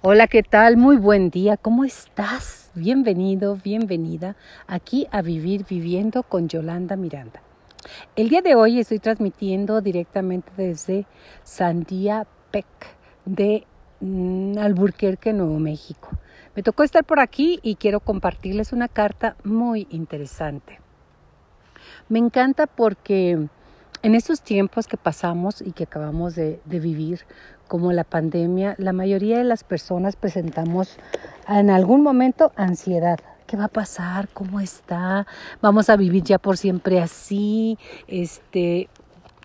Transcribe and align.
Hola, 0.00 0.28
¿qué 0.28 0.44
tal? 0.44 0.76
Muy 0.76 0.96
buen 0.96 1.28
día. 1.28 1.56
¿Cómo 1.56 1.84
estás? 1.84 2.70
Bienvenido, 2.76 3.56
bienvenida 3.56 4.36
aquí 4.68 5.08
a 5.10 5.22
Vivir 5.22 5.66
Viviendo 5.68 6.22
con 6.22 6.48
Yolanda 6.48 6.94
Miranda. 6.94 7.42
El 8.14 8.28
día 8.28 8.40
de 8.40 8.54
hoy 8.54 8.78
estoy 8.78 9.00
transmitiendo 9.00 9.80
directamente 9.80 10.52
desde 10.56 11.04
Sandía 11.42 12.28
Peck 12.52 12.64
de 13.24 13.66
mm, 13.98 14.58
Alburquerque, 14.58 15.32
Nuevo 15.32 15.58
México. 15.58 16.10
Me 16.54 16.62
tocó 16.62 16.84
estar 16.84 17.04
por 17.04 17.18
aquí 17.18 17.58
y 17.64 17.74
quiero 17.74 17.98
compartirles 17.98 18.72
una 18.72 18.86
carta 18.86 19.34
muy 19.42 19.88
interesante. 19.90 20.78
Me 22.08 22.20
encanta 22.20 22.68
porque 22.68 23.48
en 24.02 24.14
estos 24.14 24.42
tiempos 24.42 24.86
que 24.86 24.96
pasamos 24.96 25.60
y 25.60 25.72
que 25.72 25.84
acabamos 25.84 26.34
de, 26.34 26.60
vivir, 26.64 27.20
como 27.66 27.92
la 27.92 28.04
pandemia, 28.04 28.74
la 28.78 28.92
mayoría 28.92 29.38
de 29.38 29.44
las 29.44 29.64
personas 29.64 30.16
presentamos 30.16 30.96
en 31.48 31.70
algún 31.70 32.02
momento 32.02 32.52
ansiedad. 32.56 33.18
¿Qué 33.46 33.56
va 33.56 33.64
a 33.64 33.68
pasar? 33.68 34.28
¿Cómo 34.28 34.60
está? 34.60 35.26
¿Vamos 35.60 35.88
a 35.90 35.96
vivir 35.96 36.22
ya 36.22 36.38
por 36.38 36.56
siempre 36.56 37.00
así? 37.00 37.78
Este, 38.06 38.88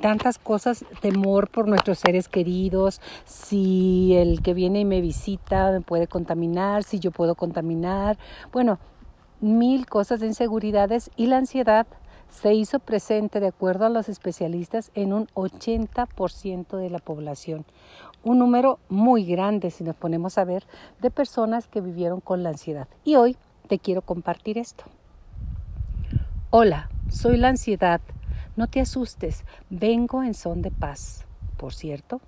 tantas 0.01 0.37
cosas, 0.37 0.85
temor 1.01 1.49
por 1.49 1.67
nuestros 1.67 1.99
seres 1.99 2.27
queridos, 2.27 3.01
si 3.25 4.15
el 4.15 4.41
que 4.41 4.53
viene 4.53 4.81
y 4.81 4.85
me 4.85 5.01
visita 5.01 5.71
me 5.71 5.81
puede 5.81 6.07
contaminar, 6.07 6.83
si 6.83 6.99
yo 6.99 7.11
puedo 7.11 7.35
contaminar, 7.35 8.17
bueno, 8.51 8.79
mil 9.39 9.85
cosas 9.85 10.19
de 10.19 10.27
inseguridades 10.27 11.09
y 11.15 11.27
la 11.27 11.37
ansiedad 11.37 11.87
se 12.29 12.53
hizo 12.53 12.79
presente, 12.79 13.39
de 13.39 13.47
acuerdo 13.47 13.85
a 13.85 13.89
los 13.89 14.09
especialistas, 14.09 14.91
en 14.95 15.13
un 15.13 15.27
80% 15.35 16.77
de 16.77 16.89
la 16.89 16.99
población. 16.99 17.65
Un 18.23 18.39
número 18.39 18.79
muy 18.89 19.25
grande, 19.25 19.69
si 19.71 19.83
nos 19.83 19.95
ponemos 19.95 20.37
a 20.37 20.45
ver, 20.45 20.65
de 21.01 21.11
personas 21.11 21.67
que 21.67 21.81
vivieron 21.81 22.21
con 22.21 22.43
la 22.43 22.49
ansiedad. 22.49 22.87
Y 23.03 23.15
hoy 23.15 23.37
te 23.67 23.79
quiero 23.79 24.01
compartir 24.01 24.57
esto. 24.57 24.83
Hola, 26.49 26.89
soy 27.09 27.37
la 27.37 27.49
ansiedad. 27.49 28.01
No 28.55 28.67
te 28.67 28.79
asustes, 28.79 29.43
vengo 29.69 30.23
en 30.23 30.33
son 30.33 30.61
de 30.61 30.71
paz. 30.71 31.25
Por 31.57 31.73
cierto, 31.73 32.21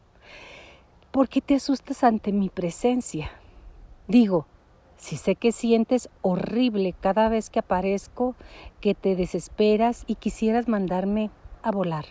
¿por 1.12 1.30
qué 1.30 1.42
te 1.42 1.56
asustas 1.56 2.04
ante 2.04 2.32
mi 2.32 2.50
presencia? 2.50 3.30
Digo, 4.08 4.48
si 4.98 5.18
sé 5.18 5.36
que 5.36 5.52
sientes 5.52 6.10
horrible 6.22 6.94
cada 7.00 7.30
vez 7.30 7.50
que 7.50 7.60
aparezco, 7.60 8.36
que 8.82 8.96
te 8.96 9.16
desesperas 9.16 10.04
y 10.08 10.16
quisieras 10.16 10.68
mandarme 10.68 11.30
a 11.64 11.72
volar. 11.72 12.06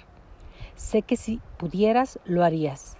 Sé 0.77 1.03
que 1.03 1.17
si 1.17 1.41
pudieras, 1.57 2.19
lo 2.25 2.45
harías. 2.45 2.97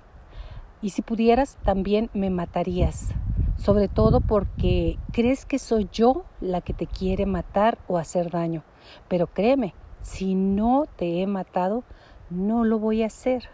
Y 0.81 0.91
si 0.91 1.03
pudieras, 1.03 1.59
también 1.65 2.11
me 2.13 2.31
matarías. 2.31 3.11
Sobre 3.57 3.89
todo 3.89 4.21
porque 4.21 4.99
crees 5.13 5.47
que 5.47 5.59
soy 5.59 5.89
yo 5.93 6.25
la 6.41 6.61
que 6.61 6.75
te 6.75 6.87
quiere 6.87 7.27
matar 7.27 7.79
o 7.89 7.99
hacer 7.99 8.31
daño. 8.31 8.63
Pero 9.09 9.27
créeme, 9.27 9.75
si 10.03 10.35
no 10.35 10.87
te 10.97 11.23
he 11.23 11.27
matado, 11.27 11.85
no 12.31 12.65
lo 12.65 12.79
voy 12.79 13.03
a 13.03 13.07
hacer. 13.07 13.49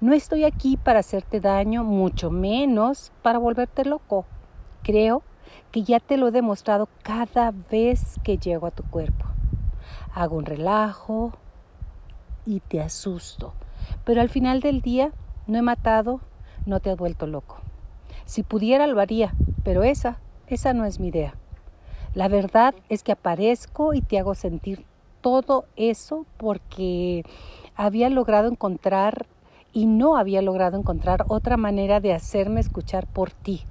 No 0.00 0.12
estoy 0.14 0.44
aquí 0.44 0.76
para 0.76 1.00
hacerte 1.00 1.40
daño, 1.40 1.84
mucho 1.84 2.30
menos 2.30 3.12
para 3.22 3.38
volverte 3.38 3.84
loco. 3.84 4.24
Creo 4.82 5.22
que 5.70 5.82
ya 5.82 6.00
te 6.00 6.16
lo 6.16 6.28
he 6.28 6.30
demostrado 6.30 6.88
cada 7.02 7.52
vez 7.70 8.16
que 8.22 8.38
llego 8.38 8.66
a 8.66 8.70
tu 8.70 8.82
cuerpo. 8.84 9.24
Hago 10.14 10.36
un 10.36 10.44
relajo 10.44 11.32
y 12.46 12.60
te 12.60 12.80
asusto, 12.80 13.52
pero 14.04 14.20
al 14.20 14.28
final 14.28 14.60
del 14.60 14.80
día 14.80 15.12
no 15.46 15.58
he 15.58 15.62
matado, 15.62 16.20
no 16.66 16.80
te 16.80 16.90
has 16.90 16.96
vuelto 16.96 17.26
loco. 17.26 17.58
Si 18.24 18.42
pudiera 18.42 18.86
lo 18.86 19.00
haría, 19.00 19.34
pero 19.62 19.82
esa, 19.82 20.18
esa 20.46 20.72
no 20.72 20.84
es 20.84 21.00
mi 21.00 21.08
idea. 21.08 21.34
La 22.14 22.28
verdad 22.28 22.74
es 22.88 23.02
que 23.02 23.12
aparezco 23.12 23.94
y 23.94 24.00
te 24.00 24.18
hago 24.18 24.34
sentir 24.34 24.86
todo 25.20 25.66
eso 25.76 26.26
porque 26.36 27.22
había 27.74 28.08
logrado 28.08 28.48
encontrar 28.48 29.26
y 29.72 29.86
no 29.86 30.16
había 30.16 30.42
logrado 30.42 30.78
encontrar 30.78 31.26
otra 31.28 31.56
manera 31.56 32.00
de 32.00 32.12
hacerme 32.12 32.60
escuchar 32.60 33.06
por 33.06 33.30
ti. 33.30 33.62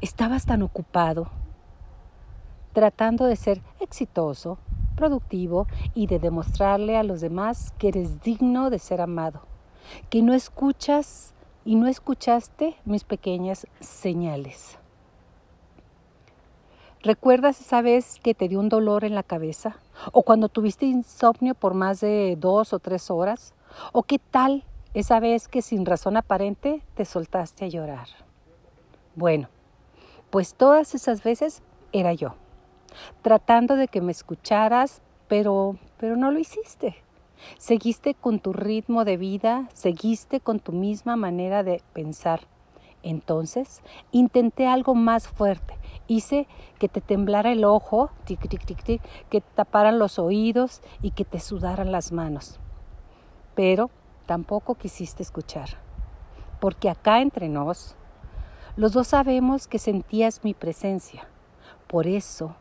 Estabas 0.00 0.46
tan 0.46 0.62
ocupado, 0.62 1.28
tratando 2.72 3.24
de 3.24 3.36
ser 3.36 3.62
exitoso, 3.80 4.58
productivo 4.96 5.66
y 5.94 6.06
de 6.06 6.18
demostrarle 6.18 6.96
a 6.96 7.02
los 7.02 7.20
demás 7.20 7.72
que 7.78 7.88
eres 7.88 8.20
digno 8.22 8.70
de 8.70 8.78
ser 8.78 9.00
amado, 9.00 9.42
que 10.10 10.22
no 10.22 10.34
escuchas 10.34 11.34
y 11.64 11.76
no 11.76 11.86
escuchaste 11.86 12.76
mis 12.84 13.04
pequeñas 13.04 13.66
señales. 13.80 14.78
¿Recuerdas 17.02 17.60
esa 17.60 17.82
vez 17.82 18.18
que 18.22 18.34
te 18.34 18.48
dio 18.48 18.58
un 18.58 18.68
dolor 18.68 19.04
en 19.04 19.14
la 19.14 19.22
cabeza? 19.22 19.76
¿O 20.12 20.22
cuando 20.22 20.48
tuviste 20.48 20.86
insomnio 20.86 21.54
por 21.54 21.74
más 21.74 22.00
de 22.00 22.36
dos 22.38 22.72
o 22.72 22.78
tres 22.78 23.10
horas? 23.10 23.54
¿O 23.92 24.02
qué 24.02 24.18
tal 24.18 24.64
esa 24.92 25.20
vez 25.20 25.46
que 25.46 25.62
sin 25.62 25.86
razón 25.86 26.16
aparente 26.16 26.82
te 26.94 27.04
soltaste 27.04 27.66
a 27.66 27.68
llorar? 27.68 28.08
Bueno, 29.14 29.48
pues 30.30 30.54
todas 30.54 30.94
esas 30.94 31.22
veces 31.22 31.62
era 31.92 32.12
yo 32.12 32.34
tratando 33.22 33.76
de 33.76 33.88
que 33.88 34.00
me 34.00 34.12
escucharas, 34.12 35.02
pero, 35.28 35.76
pero 35.98 36.16
no 36.16 36.30
lo 36.30 36.38
hiciste. 36.38 36.96
Seguiste 37.58 38.14
con 38.14 38.40
tu 38.40 38.52
ritmo 38.52 39.04
de 39.04 39.16
vida, 39.16 39.68
seguiste 39.74 40.40
con 40.40 40.60
tu 40.60 40.72
misma 40.72 41.16
manera 41.16 41.62
de 41.62 41.82
pensar. 41.92 42.40
Entonces 43.02 43.82
intenté 44.10 44.66
algo 44.66 44.94
más 44.94 45.28
fuerte. 45.28 45.74
Hice 46.08 46.48
que 46.78 46.88
te 46.88 47.00
temblara 47.00 47.52
el 47.52 47.64
ojo, 47.64 48.10
tic, 48.24 48.48
tic, 48.48 48.64
tic, 48.64 48.82
tic, 48.82 49.02
que 49.28 49.40
te 49.40 49.50
taparan 49.54 49.98
los 49.98 50.18
oídos 50.18 50.80
y 51.02 51.10
que 51.10 51.24
te 51.24 51.40
sudaran 51.40 51.92
las 51.92 52.10
manos. 52.10 52.58
Pero 53.54 53.90
tampoco 54.24 54.74
quisiste 54.74 55.22
escuchar. 55.22 55.68
Porque 56.58 56.88
acá 56.88 57.20
entre 57.20 57.48
nos, 57.48 57.96
los 58.76 58.92
dos 58.92 59.08
sabemos 59.08 59.66
que 59.68 59.78
sentías 59.78 60.44
mi 60.44 60.52
presencia. 60.52 61.26
Por 61.86 62.06
eso 62.06 62.54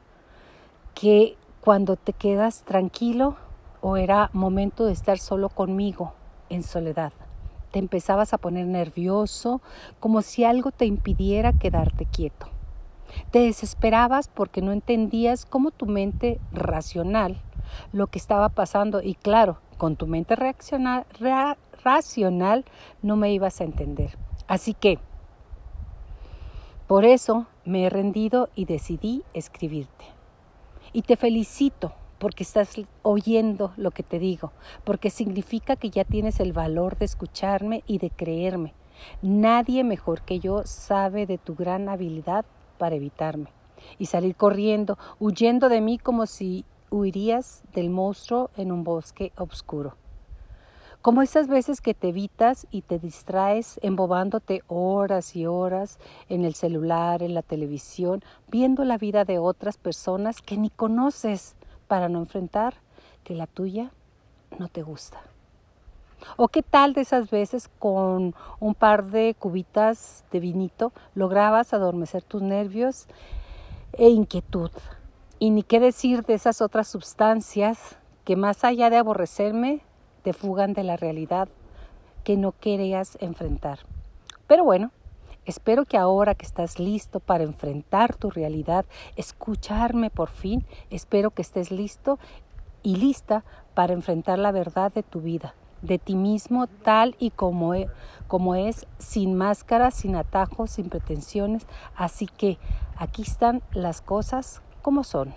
que 0.93 1.35
cuando 1.59 1.97
te 1.97 2.13
quedas 2.13 2.63
tranquilo 2.63 3.35
o 3.81 3.97
era 3.97 4.29
momento 4.31 4.85
de 4.85 4.93
estar 4.93 5.17
solo 5.19 5.49
conmigo 5.49 6.13
en 6.49 6.63
soledad. 6.63 7.11
Te 7.71 7.79
empezabas 7.79 8.33
a 8.33 8.37
poner 8.37 8.65
nervioso, 8.65 9.61
como 9.99 10.21
si 10.21 10.45
algo 10.45 10.71
te 10.71 10.85
impidiera 10.85 11.51
quedarte 11.51 12.05
quieto. 12.05 12.47
Te 13.31 13.39
desesperabas 13.39 14.29
porque 14.29 14.61
no 14.61 14.71
entendías 14.71 15.45
cómo 15.45 15.71
tu 15.71 15.85
mente 15.85 16.39
racional 16.53 17.41
lo 17.91 18.07
que 18.07 18.19
estaba 18.19 18.49
pasando 18.49 19.01
y 19.01 19.15
claro, 19.15 19.57
con 19.77 19.97
tu 19.97 20.07
mente 20.07 20.35
racional 20.35 21.05
no 23.01 23.15
me 23.17 23.33
ibas 23.33 23.59
a 23.59 23.65
entender. 23.65 24.17
Así 24.47 24.73
que, 24.73 24.99
por 26.87 27.03
eso 27.03 27.47
me 27.65 27.85
he 27.85 27.89
rendido 27.89 28.49
y 28.55 28.65
decidí 28.65 29.23
escribirte. 29.33 30.05
Y 30.93 31.01
te 31.01 31.15
felicito 31.15 31.93
porque 32.19 32.43
estás 32.43 32.75
oyendo 33.01 33.73
lo 33.75 33.91
que 33.91 34.03
te 34.03 34.19
digo, 34.19 34.51
porque 34.83 35.09
significa 35.09 35.75
que 35.75 35.89
ya 35.89 36.03
tienes 36.03 36.39
el 36.39 36.53
valor 36.53 36.97
de 36.97 37.05
escucharme 37.05 37.83
y 37.87 37.97
de 37.97 38.11
creerme. 38.11 38.73
Nadie 39.21 39.83
mejor 39.83 40.21
que 40.21 40.39
yo 40.39 40.61
sabe 40.65 41.25
de 41.25 41.37
tu 41.37 41.55
gran 41.55 41.89
habilidad 41.89 42.45
para 42.77 42.95
evitarme 42.95 43.49
y 43.97 44.05
salir 44.05 44.35
corriendo, 44.35 44.97
huyendo 45.19 45.69
de 45.69 45.81
mí 45.81 45.97
como 45.97 46.25
si 46.27 46.65
huirías 46.91 47.63
del 47.73 47.89
monstruo 47.89 48.51
en 48.55 48.71
un 48.71 48.83
bosque 48.83 49.33
oscuro. 49.37 49.97
Como 51.05 51.21
esas 51.21 51.47
veces 51.47 51.81
que 51.81 51.93
te 51.93 52.07
evitas 52.07 52.65
y 52.71 52.81
te 52.81 52.97
distraes 52.97 53.79
embobándote 53.83 54.63
horas 54.65 55.35
y 55.35 55.45
horas 55.45 55.99
en 56.29 56.43
el 56.45 56.55
celular, 56.55 57.21
en 57.21 57.35
la 57.35 57.43
televisión, 57.43 58.23
viendo 58.47 58.83
la 58.85 58.97
vida 58.97 59.23
de 59.23 59.37
otras 59.37 59.77
personas 59.77 60.41
que 60.41 60.57
ni 60.57 60.71
conoces 60.71 61.53
para 61.87 62.09
no 62.09 62.17
enfrentar 62.17 62.73
que 63.23 63.35
la 63.35 63.45
tuya 63.45 63.91
no 64.57 64.67
te 64.67 64.81
gusta. 64.81 65.21
¿O 66.37 66.47
qué 66.47 66.63
tal 66.63 66.93
de 66.93 67.01
esas 67.01 67.29
veces 67.29 67.69
con 67.77 68.33
un 68.59 68.73
par 68.73 69.05
de 69.05 69.35
cubitas 69.37 70.25
de 70.31 70.39
vinito 70.39 70.91
lograbas 71.13 71.71
adormecer 71.75 72.23
tus 72.23 72.41
nervios 72.41 73.05
e 73.93 74.09
inquietud? 74.09 74.71
Y 75.37 75.51
ni 75.51 75.61
qué 75.61 75.79
decir 75.79 76.23
de 76.23 76.33
esas 76.33 76.61
otras 76.61 76.87
sustancias 76.87 77.95
que 78.23 78.35
más 78.35 78.63
allá 78.63 78.89
de 78.89 78.97
aborrecerme, 78.97 79.83
te 80.25 80.33
fugan 80.33 80.73
de 80.73 80.83
la 80.83 80.97
realidad 80.97 81.47
que 82.23 82.35
no 82.35 82.51
querías 82.51 83.15
enfrentar. 83.21 83.77
Pero 84.47 84.63
bueno, 84.63 84.89
espero 85.45 85.85
que 85.85 85.97
ahora 85.97 86.33
que 86.33 86.47
estás 86.47 86.79
listo 86.79 87.19
para 87.19 87.43
enfrentar 87.43 88.15
tu 88.15 88.31
realidad, 88.31 88.85
escucharme 89.17 90.09
por 90.09 90.29
fin, 90.29 90.65
espero 90.89 91.29
que 91.29 91.43
estés 91.43 91.69
listo 91.69 92.17
y 92.81 92.95
lista 92.95 93.43
para 93.75 93.93
enfrentar 93.93 94.39
la 94.39 94.51
verdad 94.51 94.91
de 94.91 95.03
tu 95.03 95.21
vida, 95.21 95.53
de 95.83 95.99
ti 95.99 96.15
mismo 96.15 96.65
tal 96.65 97.15
y 97.19 97.29
como, 97.29 97.75
e, 97.75 97.87
como 98.27 98.55
es, 98.55 98.87
sin 98.97 99.35
máscara, 99.35 99.91
sin 99.91 100.15
atajos, 100.15 100.71
sin 100.71 100.89
pretensiones. 100.89 101.67
Así 101.95 102.25
que 102.25 102.57
aquí 102.97 103.21
están 103.21 103.61
las 103.73 104.01
cosas 104.01 104.63
como 104.81 105.03
son. 105.03 105.35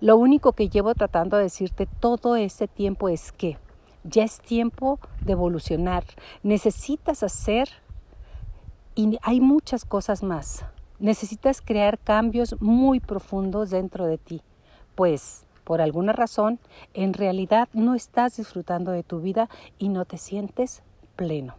Lo 0.00 0.16
único 0.16 0.52
que 0.52 0.68
llevo 0.68 0.94
tratando 0.94 1.36
de 1.36 1.44
decirte 1.44 1.86
todo 1.86 2.36
este 2.36 2.68
tiempo 2.68 3.08
es 3.08 3.32
que 3.32 3.58
ya 4.04 4.24
es 4.24 4.40
tiempo 4.40 4.98
de 5.20 5.32
evolucionar. 5.32 6.04
Necesitas 6.42 7.22
hacer 7.22 7.68
y 8.94 9.18
hay 9.22 9.40
muchas 9.40 9.84
cosas 9.84 10.22
más. 10.22 10.64
Necesitas 10.98 11.60
crear 11.60 11.98
cambios 11.98 12.60
muy 12.60 13.00
profundos 13.00 13.70
dentro 13.70 14.06
de 14.06 14.18
ti, 14.18 14.42
pues 14.94 15.46
por 15.64 15.80
alguna 15.80 16.12
razón 16.12 16.58
en 16.94 17.14
realidad 17.14 17.68
no 17.72 17.94
estás 17.94 18.36
disfrutando 18.36 18.90
de 18.90 19.02
tu 19.02 19.20
vida 19.20 19.48
y 19.78 19.88
no 19.88 20.04
te 20.04 20.18
sientes 20.18 20.82
pleno. 21.16 21.54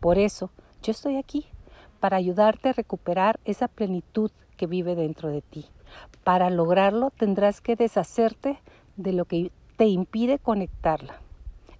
Por 0.00 0.18
eso 0.18 0.50
yo 0.82 0.92
estoy 0.92 1.16
aquí, 1.16 1.46
para 2.00 2.16
ayudarte 2.16 2.70
a 2.70 2.72
recuperar 2.72 3.38
esa 3.44 3.68
plenitud 3.68 4.30
que 4.56 4.66
vive 4.66 4.94
dentro 4.94 5.28
de 5.28 5.42
ti. 5.42 5.66
Para 6.24 6.50
lograrlo 6.50 7.10
tendrás 7.10 7.60
que 7.60 7.76
deshacerte 7.76 8.58
de 8.96 9.12
lo 9.12 9.24
que 9.24 9.50
te 9.76 9.86
impide 9.86 10.38
conectarla. 10.38 11.14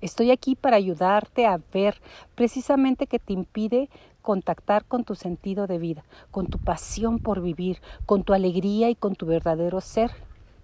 Estoy 0.01 0.31
aquí 0.31 0.55
para 0.55 0.77
ayudarte 0.77 1.47
a 1.47 1.61
ver 1.73 2.01
precisamente 2.35 3.07
que 3.07 3.19
te 3.19 3.35
impide 3.35 3.91
contactar 4.23 4.85
con 4.85 5.05
tu 5.05 5.15
sentido 5.15 5.67
de 5.67 5.79
vida, 5.79 6.05
con 6.31 6.47
tu 6.47 6.59
pasión 6.59 7.19
por 7.19 7.43
vivir, 7.43 7.81
con 8.07 8.25
tu 8.25 8.33
alegría 8.33 8.89
y 8.91 8.95
con 8.95 9.15
tu 9.15 9.27
verdadero 9.27 9.81
ser, 9.81 10.11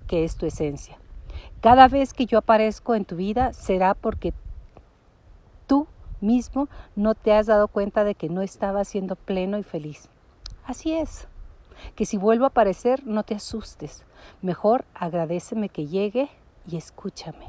que 0.06 0.24
es 0.24 0.36
tu 0.36 0.46
esencia. 0.46 0.98
Cada 1.60 1.88
vez 1.88 2.14
que 2.14 2.26
yo 2.26 2.38
aparezco 2.38 2.94
en 2.94 3.04
tu 3.04 3.16
vida 3.16 3.52
será 3.52 3.94
porque 3.94 4.32
tú 5.66 5.86
mismo 6.20 6.68
no 6.94 7.14
te 7.14 7.32
has 7.32 7.46
dado 7.46 7.68
cuenta 7.68 8.04
de 8.04 8.14
que 8.14 8.28
no 8.28 8.40
estaba 8.40 8.84
siendo 8.84 9.16
pleno 9.16 9.58
y 9.58 9.62
feliz. 9.62 10.08
Así 10.64 10.92
es. 10.92 11.28
Que 11.94 12.06
si 12.06 12.16
vuelvo 12.16 12.44
a 12.44 12.48
aparecer, 12.48 13.06
no 13.06 13.22
te 13.22 13.34
asustes. 13.34 14.04
Mejor 14.42 14.84
agradeceme 14.94 15.68
que 15.68 15.86
llegue 15.86 16.28
y 16.66 16.76
escúchame. 16.76 17.48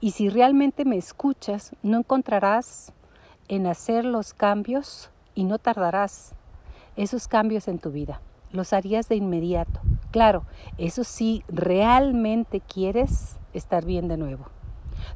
Y 0.00 0.12
si 0.12 0.28
realmente 0.28 0.84
me 0.84 0.96
escuchas, 0.96 1.74
no 1.82 1.98
encontrarás 1.98 2.92
en 3.48 3.66
hacer 3.66 4.04
los 4.04 4.34
cambios 4.34 5.10
y 5.34 5.44
no 5.44 5.58
tardarás 5.58 6.34
esos 6.96 7.28
cambios 7.28 7.68
en 7.68 7.78
tu 7.78 7.90
vida. 7.90 8.20
Los 8.52 8.72
harías 8.72 9.08
de 9.08 9.16
inmediato. 9.16 9.80
Claro, 10.10 10.44
eso 10.78 11.04
sí, 11.04 11.42
realmente 11.48 12.60
quieres 12.60 13.38
estar 13.52 13.84
bien 13.84 14.08
de 14.08 14.16
nuevo. 14.16 14.46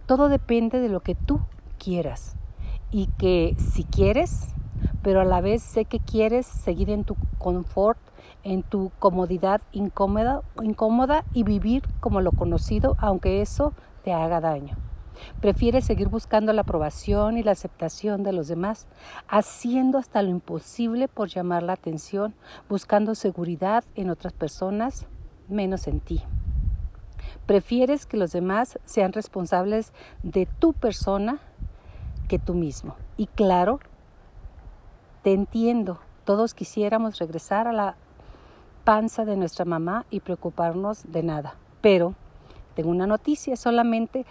Todo 0.06 0.28
depende 0.28 0.80
de 0.80 0.88
lo 0.88 1.00
que 1.00 1.14
tú 1.14 1.40
quieras. 1.78 2.36
Y 2.90 3.06
que 3.18 3.56
si 3.58 3.84
quieres, 3.84 4.54
pero 5.02 5.20
a 5.20 5.24
la 5.24 5.40
vez 5.40 5.62
sé 5.62 5.84
que 5.84 5.98
quieres 5.98 6.46
seguir 6.46 6.90
en 6.90 7.04
tu 7.04 7.16
confort, 7.38 7.98
en 8.44 8.62
tu 8.62 8.90
comodidad 8.98 9.60
incómoda, 9.72 10.42
incómoda 10.62 11.24
y 11.32 11.42
vivir 11.42 11.82
como 12.00 12.20
lo 12.20 12.32
conocido, 12.32 12.96
aunque 12.98 13.42
eso 13.42 13.72
te 14.04 14.12
haga 14.12 14.40
daño. 14.40 14.76
Prefieres 15.40 15.84
seguir 15.84 16.08
buscando 16.08 16.52
la 16.52 16.62
aprobación 16.62 17.38
y 17.38 17.42
la 17.42 17.52
aceptación 17.52 18.22
de 18.22 18.32
los 18.32 18.48
demás, 18.48 18.86
haciendo 19.28 19.98
hasta 19.98 20.22
lo 20.22 20.30
imposible 20.30 21.08
por 21.08 21.28
llamar 21.28 21.62
la 21.62 21.74
atención, 21.74 22.34
buscando 22.68 23.14
seguridad 23.14 23.84
en 23.94 24.10
otras 24.10 24.32
personas, 24.32 25.06
menos 25.48 25.86
en 25.86 26.00
ti. 26.00 26.22
Prefieres 27.46 28.06
que 28.06 28.16
los 28.16 28.32
demás 28.32 28.78
sean 28.84 29.12
responsables 29.12 29.92
de 30.22 30.46
tu 30.46 30.72
persona 30.72 31.40
que 32.28 32.38
tú 32.38 32.54
mismo. 32.54 32.96
Y 33.16 33.26
claro, 33.26 33.80
te 35.22 35.32
entiendo, 35.32 35.98
todos 36.24 36.54
quisiéramos 36.54 37.18
regresar 37.18 37.68
a 37.68 37.72
la 37.72 37.96
panza 38.84 39.24
de 39.24 39.36
nuestra 39.36 39.64
mamá 39.64 40.04
y 40.10 40.20
preocuparnos 40.20 41.04
de 41.10 41.22
nada, 41.22 41.54
pero 41.80 42.14
tengo 42.74 42.90
una 42.90 43.06
noticia, 43.06 43.56
solamente 43.56 44.26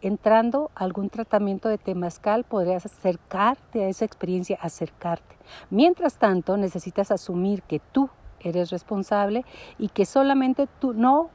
entrando 0.00 0.70
a 0.74 0.84
algún 0.84 1.10
tratamiento 1.10 1.68
de 1.68 1.78
temazcal 1.78 2.44
podrías 2.44 2.86
acercarte 2.86 3.84
a 3.84 3.88
esa 3.88 4.04
experiencia, 4.04 4.58
acercarte. 4.60 5.36
Mientras 5.70 6.18
tanto, 6.18 6.56
necesitas 6.56 7.10
asumir 7.10 7.62
que 7.62 7.80
tú 7.80 8.08
eres 8.40 8.70
responsable 8.70 9.44
y 9.78 9.88
que 9.88 10.06
solamente 10.06 10.68
tú 10.78 10.92
no 10.92 11.30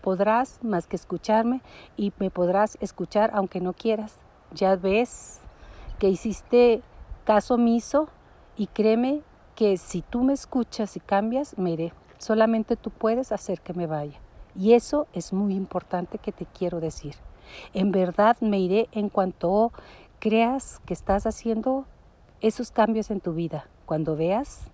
podrás 0.00 0.62
más 0.62 0.86
que 0.86 0.96
escucharme 0.96 1.60
y 1.96 2.12
me 2.18 2.30
podrás 2.30 2.78
escuchar 2.80 3.30
aunque 3.34 3.60
no 3.60 3.72
quieras. 3.74 4.14
Ya 4.52 4.76
ves 4.76 5.40
que 5.98 6.08
hiciste 6.08 6.82
caso 7.26 7.54
omiso 7.54 8.08
y 8.56 8.68
créeme 8.68 9.20
que 9.56 9.76
si 9.78 10.00
tú 10.00 10.22
me 10.22 10.32
escuchas 10.32 10.96
y 10.96 11.00
cambias, 11.00 11.58
me 11.58 11.72
iré. 11.72 11.92
Solamente 12.18 12.76
tú 12.76 12.90
puedes 12.90 13.32
hacer 13.32 13.60
que 13.60 13.74
me 13.74 13.88
vaya. 13.88 14.18
Y 14.54 14.74
eso 14.74 15.08
es 15.12 15.32
muy 15.32 15.54
importante 15.54 16.18
que 16.18 16.30
te 16.30 16.46
quiero 16.46 16.78
decir. 16.80 17.16
En 17.74 17.90
verdad 17.90 18.36
me 18.40 18.60
iré 18.60 18.88
en 18.92 19.08
cuanto 19.08 19.72
creas 20.20 20.80
que 20.86 20.94
estás 20.94 21.26
haciendo 21.26 21.84
esos 22.40 22.70
cambios 22.70 23.10
en 23.10 23.20
tu 23.20 23.32
vida, 23.32 23.68
cuando 23.86 24.14
veas 24.14 24.70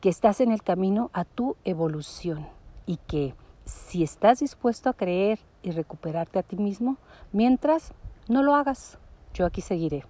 que 0.00 0.08
estás 0.08 0.40
en 0.40 0.52
el 0.52 0.62
camino 0.62 1.10
a 1.12 1.24
tu 1.24 1.56
evolución 1.64 2.46
y 2.86 2.98
que 3.08 3.34
si 3.64 4.04
estás 4.04 4.38
dispuesto 4.38 4.90
a 4.90 4.94
creer 4.94 5.40
y 5.62 5.72
recuperarte 5.72 6.38
a 6.38 6.42
ti 6.42 6.56
mismo, 6.56 6.98
mientras 7.32 7.92
no 8.28 8.42
lo 8.42 8.54
hagas, 8.54 8.98
yo 9.32 9.44
aquí 9.44 9.60
seguiré. 9.60 10.04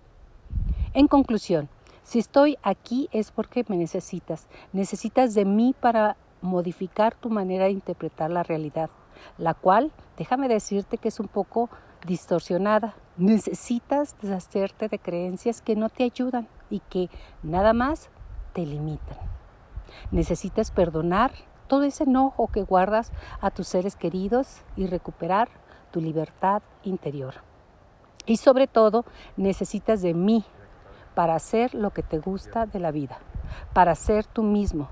En 0.96 1.08
conclusión, 1.08 1.69
si 2.05 2.20
estoy 2.20 2.56
aquí 2.62 3.08
es 3.11 3.32
porque 3.32 3.64
me 3.67 3.76
necesitas. 3.76 4.46
Necesitas 4.73 5.35
de 5.35 5.44
mí 5.44 5.75
para 5.79 6.17
modificar 6.41 7.17
tu 7.17 7.31
manera 7.31 7.64
de 7.64 7.73
interpretar 7.73 8.31
la 8.31 8.44
realidad, 8.44 8.91
la 9.37 9.55
cual, 9.55 9.91
déjame 10.17 10.46
decirte 10.46 10.99
que 10.99 11.08
es 11.08 11.19
un 11.19 11.26
poco 11.26 11.69
distorsionada. 12.06 12.94
Necesitas 13.17 14.14
deshacerte 14.23 14.88
de 14.88 15.00
creencias 15.00 15.62
que 15.62 15.75
no 15.75 15.88
te 15.88 16.05
ayudan 16.05 16.46
y 16.70 16.79
que 16.79 17.11
nada 17.43 17.73
más 17.73 18.08
te 18.52 18.64
limitan. 18.64 19.19
Necesitas 20.12 20.70
perdonar 20.70 21.32
todo 21.67 21.82
ese 21.82 22.05
enojo 22.05 22.46
que 22.52 22.62
guardas 22.62 23.11
a 23.41 23.50
tus 23.50 23.67
seres 23.67 23.96
queridos 23.96 24.62
y 24.76 24.87
recuperar 24.87 25.49
tu 25.91 26.00
libertad 26.00 26.62
interior. 26.85 27.35
Y 28.26 28.37
sobre 28.37 28.69
todo, 28.69 29.05
necesitas 29.37 30.00
de 30.00 30.14
mí 30.14 30.44
para 31.15 31.35
hacer 31.35 31.75
lo 31.75 31.91
que 31.91 32.03
te 32.03 32.19
gusta 32.19 32.67
de 32.67 32.81
la 32.81 32.91
vida, 32.91 33.19
para 33.73 33.95
ser 33.95 34.25
tú 34.27 34.43
mismo, 34.43 34.89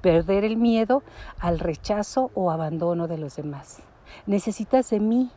perder 0.00 0.44
el 0.44 0.56
miedo 0.56 1.02
al 1.38 1.58
rechazo 1.58 2.30
o 2.34 2.50
abandono 2.50 3.08
de 3.08 3.18
los 3.18 3.36
demás. 3.36 3.82
Necesitas 4.26 4.90
de 4.90 5.00
mí 5.00 5.30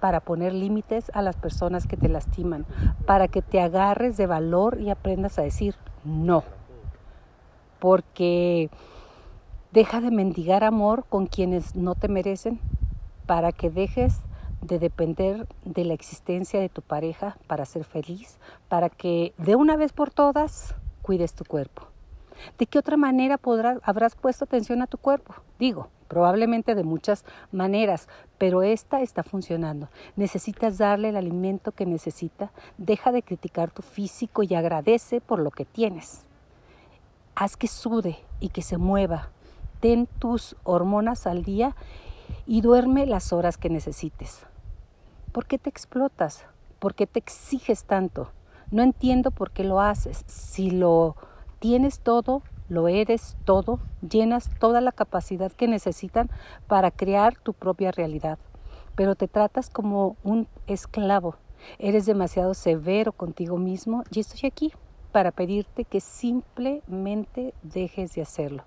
para 0.00 0.20
poner 0.20 0.52
límites 0.52 1.10
a 1.14 1.22
las 1.22 1.36
personas 1.36 1.86
que 1.86 1.96
te 1.96 2.08
lastiman, 2.08 2.66
para 3.06 3.28
que 3.28 3.42
te 3.42 3.60
agarres 3.60 4.16
de 4.16 4.26
valor 4.26 4.80
y 4.80 4.90
aprendas 4.90 5.38
a 5.38 5.42
decir 5.42 5.74
no. 6.04 6.44
Porque 7.78 8.70
deja 9.72 10.00
de 10.00 10.10
mendigar 10.10 10.64
amor 10.64 11.04
con 11.08 11.26
quienes 11.26 11.74
no 11.74 11.94
te 11.94 12.08
merecen, 12.08 12.60
para 13.26 13.52
que 13.52 13.70
dejes 13.70 14.20
de 14.60 14.78
depender 14.78 15.46
de 15.64 15.84
la 15.84 15.94
existencia 15.94 16.60
de 16.60 16.68
tu 16.68 16.82
pareja 16.82 17.36
para 17.46 17.64
ser 17.64 17.84
feliz, 17.84 18.38
para 18.68 18.88
que 18.88 19.32
de 19.38 19.56
una 19.56 19.76
vez 19.76 19.92
por 19.92 20.10
todas 20.10 20.74
cuides 21.02 21.34
tu 21.34 21.44
cuerpo. 21.44 21.88
¿De 22.58 22.66
qué 22.66 22.78
otra 22.78 22.96
manera 22.96 23.38
podrás, 23.38 23.78
habrás 23.82 24.14
puesto 24.14 24.44
atención 24.44 24.82
a 24.82 24.86
tu 24.86 24.98
cuerpo? 24.98 25.34
Digo, 25.58 25.88
probablemente 26.08 26.74
de 26.74 26.84
muchas 26.84 27.24
maneras, 27.52 28.08
pero 28.38 28.62
esta 28.62 29.00
está 29.00 29.22
funcionando. 29.22 29.88
Necesitas 30.16 30.78
darle 30.78 31.10
el 31.10 31.16
alimento 31.16 31.72
que 31.72 31.86
necesita, 31.86 32.50
deja 32.78 33.12
de 33.12 33.22
criticar 33.22 33.70
tu 33.70 33.82
físico 33.82 34.42
y 34.42 34.54
agradece 34.54 35.20
por 35.20 35.40
lo 35.40 35.50
que 35.50 35.64
tienes. 35.64 36.24
Haz 37.34 37.56
que 37.56 37.68
sude 37.68 38.18
y 38.40 38.48
que 38.48 38.62
se 38.62 38.78
mueva. 38.78 39.30
Ten 39.80 40.06
tus 40.18 40.56
hormonas 40.64 41.26
al 41.26 41.44
día 41.44 41.76
y 42.48 42.62
duerme 42.62 43.04
las 43.04 43.34
horas 43.34 43.58
que 43.58 43.68
necesites. 43.68 44.46
¿Por 45.32 45.44
qué 45.44 45.58
te 45.58 45.68
explotas? 45.68 46.46
¿Por 46.78 46.94
qué 46.94 47.06
te 47.06 47.18
exiges 47.18 47.84
tanto? 47.84 48.30
No 48.70 48.82
entiendo 48.82 49.30
por 49.30 49.50
qué 49.50 49.64
lo 49.64 49.82
haces. 49.82 50.24
Si 50.26 50.70
lo 50.70 51.14
tienes 51.58 52.00
todo, 52.00 52.42
lo 52.70 52.88
eres 52.88 53.36
todo, 53.44 53.80
llenas 54.00 54.48
toda 54.58 54.80
la 54.80 54.92
capacidad 54.92 55.52
que 55.52 55.68
necesitan 55.68 56.30
para 56.66 56.90
crear 56.90 57.36
tu 57.36 57.52
propia 57.52 57.92
realidad, 57.92 58.38
pero 58.94 59.14
te 59.14 59.28
tratas 59.28 59.68
como 59.68 60.16
un 60.24 60.48
esclavo. 60.66 61.36
Eres 61.78 62.06
demasiado 62.06 62.54
severo 62.54 63.12
contigo 63.12 63.58
mismo 63.58 64.04
y 64.10 64.20
estoy 64.20 64.48
aquí 64.48 64.72
para 65.12 65.32
pedirte 65.32 65.84
que 65.84 66.00
simplemente 66.00 67.52
dejes 67.62 68.14
de 68.14 68.22
hacerlo. 68.22 68.64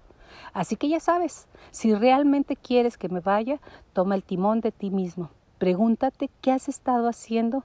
Así 0.53 0.75
que 0.75 0.89
ya 0.89 0.99
sabes, 0.99 1.47
si 1.71 1.93
realmente 1.93 2.55
quieres 2.55 2.97
que 2.97 3.09
me 3.09 3.19
vaya, 3.19 3.59
toma 3.93 4.15
el 4.15 4.23
timón 4.23 4.61
de 4.61 4.71
ti 4.71 4.89
mismo. 4.91 5.29
Pregúntate 5.57 6.29
qué 6.41 6.51
has 6.51 6.67
estado 6.67 7.07
haciendo, 7.07 7.63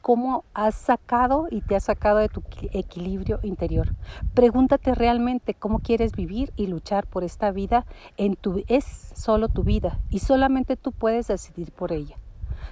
cómo 0.00 0.44
has 0.54 0.74
sacado 0.74 1.48
y 1.50 1.60
te 1.60 1.76
has 1.76 1.84
sacado 1.84 2.18
de 2.18 2.28
tu 2.28 2.42
equilibrio 2.72 3.40
interior. 3.42 3.94
Pregúntate 4.34 4.94
realmente 4.94 5.54
cómo 5.54 5.80
quieres 5.80 6.12
vivir 6.12 6.52
y 6.56 6.66
luchar 6.66 7.06
por 7.06 7.24
esta 7.24 7.50
vida. 7.50 7.86
En 8.16 8.36
tu, 8.36 8.62
es 8.68 8.84
solo 8.84 9.48
tu 9.48 9.62
vida 9.62 10.00
y 10.10 10.20
solamente 10.20 10.76
tú 10.76 10.92
puedes 10.92 11.28
decidir 11.28 11.72
por 11.72 11.92
ella. 11.92 12.16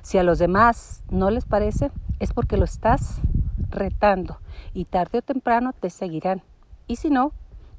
Si 0.03 0.19
a 0.19 0.23
los 0.23 0.39
demás 0.39 1.03
no 1.11 1.31
les 1.31 1.45
parece, 1.45 1.91
es 2.21 2.33
porque 2.33 2.57
lo 2.57 2.65
estás 2.65 3.21
retando 3.71 4.39
y 4.73 4.85
tarde 4.85 5.19
o 5.19 5.23
temprano 5.23 5.73
te 5.73 5.91
seguirán. 5.91 6.43
Y 6.87 6.97
si 6.97 7.11
no, 7.11 7.33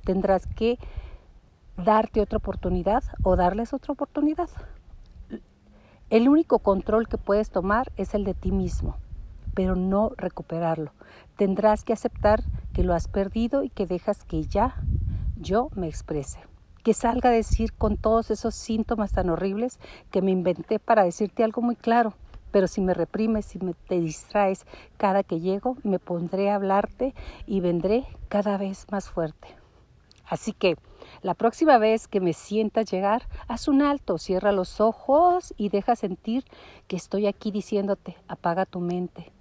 tendrás 0.06 0.48
que 0.48 0.80
darte 1.76 2.22
otra 2.22 2.38
oportunidad 2.38 3.04
o 3.24 3.36
darles 3.36 3.74
otra 3.74 3.92
oportunidad. 3.92 4.50
El 6.10 6.30
único 6.30 6.60
control 6.60 7.08
que 7.08 7.18
puedes 7.18 7.50
tomar 7.50 7.92
es 7.98 8.14
el 8.14 8.24
de 8.24 8.36
ti 8.36 8.52
mismo, 8.52 8.96
pero 9.56 9.76
no 9.76 10.12
recuperarlo. 10.18 10.92
Tendrás 11.36 11.84
que 11.84 11.94
aceptar 11.94 12.44
que 12.74 12.84
lo 12.84 12.94
has 12.94 13.08
perdido 13.08 13.64
y 13.64 13.70
que 13.70 13.88
dejas 13.88 14.24
que 14.24 14.44
ya 14.44 14.76
yo 15.36 15.70
me 15.76 15.88
exprese. 15.88 16.40
Que 16.84 16.94
salga 16.94 17.30
a 17.30 17.34
decir 17.34 17.74
con 17.74 17.98
todos 17.98 18.30
esos 18.30 18.54
síntomas 18.54 19.12
tan 19.12 19.30
horribles 19.32 19.80
que 20.12 20.22
me 20.22 20.32
inventé 20.32 20.78
para 20.78 21.04
decirte 21.04 21.44
algo 21.44 21.64
muy 21.64 21.76
claro. 21.76 22.14
Pero 22.52 22.68
si 22.68 22.80
me 22.80 22.94
reprimes, 22.94 23.46
si 23.46 23.58
me, 23.58 23.74
te 23.74 24.00
distraes 24.00 24.66
cada 24.98 25.24
que 25.24 25.40
llego, 25.40 25.76
me 25.84 25.98
pondré 25.98 26.52
a 26.52 26.56
hablarte 26.56 27.16
y 27.48 27.60
vendré 27.60 28.06
cada 28.30 28.58
vez 28.58 28.86
más 28.92 29.10
fuerte. 29.10 29.65
Así 30.28 30.54
que 30.54 30.76
la 31.22 31.34
próxima 31.34 31.78
vez 31.78 32.08
que 32.08 32.20
me 32.20 32.34
sientas 32.34 32.90
llegar, 32.90 33.28
haz 33.48 33.68
un 33.68 33.82
alto, 33.82 34.18
cierra 34.18 34.52
los 34.52 34.82
ojos 34.82 35.54
y 35.58 35.70
deja 35.70 35.96
sentir 35.96 36.46
que 36.88 36.96
estoy 36.96 37.28
aquí 37.28 37.52
diciéndote, 37.52 38.18
apaga 38.28 38.66
tu 38.66 38.80
mente 38.80 39.32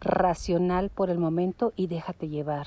racional 0.00 0.90
por 0.90 1.10
el 1.10 1.18
momento 1.18 1.72
y 1.76 1.86
déjate 1.86 2.28
llevar. 2.28 2.66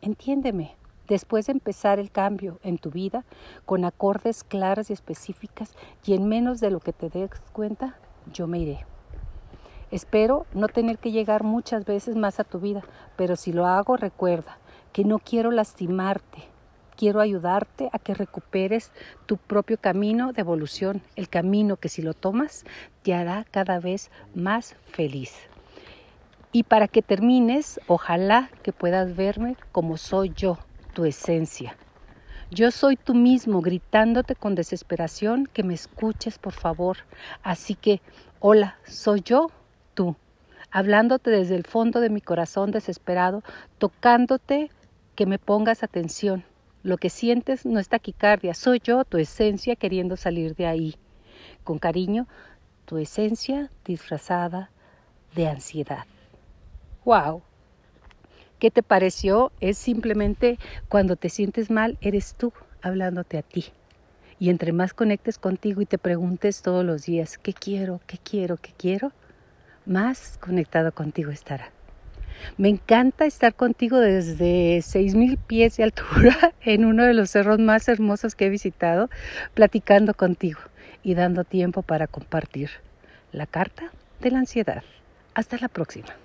Entiéndeme. 0.00 0.76
Después 1.06 1.46
de 1.46 1.52
empezar 1.52 1.98
el 1.98 2.10
cambio 2.10 2.58
en 2.62 2.78
tu 2.78 2.90
vida 2.90 3.26
con 3.66 3.84
acordes 3.84 4.42
claras 4.42 4.88
y 4.88 4.94
específicas 4.94 5.74
y 6.02 6.14
en 6.14 6.26
menos 6.26 6.60
de 6.60 6.70
lo 6.70 6.80
que 6.80 6.94
te 6.94 7.10
des 7.10 7.30
cuenta, 7.52 7.98
yo 8.32 8.46
me 8.46 8.58
iré. 8.58 8.86
Espero 9.90 10.46
no 10.54 10.66
tener 10.66 10.98
que 10.98 11.12
llegar 11.12 11.44
muchas 11.44 11.84
veces 11.84 12.16
más 12.16 12.40
a 12.40 12.44
tu 12.44 12.58
vida, 12.58 12.82
pero 13.16 13.36
si 13.36 13.52
lo 13.52 13.66
hago, 13.66 13.98
recuerda 13.98 14.58
que 14.94 15.04
no 15.04 15.18
quiero 15.18 15.50
lastimarte, 15.50 16.44
quiero 16.96 17.20
ayudarte 17.20 17.90
a 17.92 17.98
que 17.98 18.14
recuperes 18.14 18.92
tu 19.26 19.38
propio 19.38 19.76
camino 19.76 20.32
de 20.32 20.40
evolución, 20.40 21.02
el 21.16 21.28
camino 21.28 21.76
que 21.76 21.88
si 21.88 22.00
lo 22.00 22.14
tomas 22.14 22.64
te 23.02 23.12
hará 23.12 23.44
cada 23.50 23.80
vez 23.80 24.12
más 24.36 24.76
feliz. 24.86 25.34
Y 26.52 26.62
para 26.62 26.86
que 26.86 27.02
termines, 27.02 27.80
ojalá 27.88 28.50
que 28.62 28.72
puedas 28.72 29.16
verme 29.16 29.56
como 29.72 29.96
soy 29.96 30.32
yo, 30.32 30.58
tu 30.92 31.04
esencia. 31.04 31.76
Yo 32.52 32.70
soy 32.70 32.94
tú 32.94 33.14
mismo 33.14 33.62
gritándote 33.62 34.36
con 34.36 34.54
desesperación 34.54 35.48
que 35.52 35.64
me 35.64 35.74
escuches, 35.74 36.38
por 36.38 36.52
favor. 36.52 36.98
Así 37.42 37.74
que, 37.74 38.00
hola, 38.38 38.78
soy 38.84 39.22
yo, 39.22 39.48
tú, 39.94 40.14
hablándote 40.70 41.30
desde 41.30 41.56
el 41.56 41.64
fondo 41.64 41.98
de 41.98 42.10
mi 42.10 42.20
corazón 42.20 42.70
desesperado, 42.70 43.42
tocándote 43.78 44.70
que 45.14 45.26
me 45.26 45.38
pongas 45.38 45.82
atención 45.82 46.44
lo 46.84 46.98
que 46.98 47.08
sientes 47.08 47.64
no 47.64 47.80
es 47.80 47.88
taquicardia, 47.88 48.52
soy 48.52 48.78
yo, 48.84 49.06
tu 49.06 49.16
esencia, 49.16 49.74
queriendo 49.74 50.18
salir 50.18 50.54
de 50.54 50.66
ahí. 50.66 50.96
Con 51.64 51.78
cariño, 51.78 52.28
tu 52.84 52.98
esencia 52.98 53.70
disfrazada 53.86 54.70
de 55.34 55.48
ansiedad. 55.48 56.04
¡Wow! 57.06 57.40
¿Qué 58.58 58.70
te 58.70 58.82
pareció? 58.82 59.50
Es 59.60 59.78
simplemente 59.78 60.58
cuando 60.90 61.16
te 61.16 61.30
sientes 61.30 61.70
mal, 61.70 61.96
eres 62.02 62.34
tú 62.34 62.52
hablándote 62.82 63.38
a 63.38 63.42
ti. 63.42 63.64
Y 64.38 64.50
entre 64.50 64.72
más 64.72 64.92
conectes 64.92 65.38
contigo 65.38 65.80
y 65.80 65.86
te 65.86 65.96
preguntes 65.96 66.60
todos 66.60 66.84
los 66.84 67.06
días, 67.06 67.38
¿qué 67.38 67.54
quiero? 67.54 68.02
¿Qué 68.06 68.18
quiero? 68.18 68.58
¿Qué 68.58 68.74
quiero? 68.76 69.10
Más 69.86 70.36
conectado 70.36 70.92
contigo 70.92 71.30
estará. 71.30 71.72
Me 72.56 72.68
encanta 72.68 73.24
estar 73.26 73.54
contigo 73.54 73.98
desde 73.98 74.78
6.000 74.78 75.38
pies 75.38 75.76
de 75.76 75.84
altura 75.84 76.54
en 76.62 76.84
uno 76.84 77.04
de 77.04 77.14
los 77.14 77.30
cerros 77.30 77.58
más 77.58 77.88
hermosos 77.88 78.34
que 78.34 78.46
he 78.46 78.50
visitado, 78.50 79.10
platicando 79.54 80.14
contigo 80.14 80.60
y 81.02 81.14
dando 81.14 81.44
tiempo 81.44 81.82
para 81.82 82.06
compartir 82.06 82.70
la 83.32 83.46
carta 83.46 83.90
de 84.20 84.30
la 84.30 84.38
ansiedad. 84.38 84.82
Hasta 85.34 85.58
la 85.58 85.68
próxima. 85.68 86.23